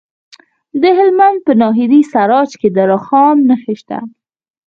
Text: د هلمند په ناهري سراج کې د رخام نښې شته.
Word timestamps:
د 0.81 0.83
هلمند 0.97 1.37
په 1.45 1.51
ناهري 1.61 2.01
سراج 2.13 2.49
کې 2.59 2.69
د 2.75 2.77
رخام 2.91 3.35
نښې 3.47 3.73
شته. 3.81 3.99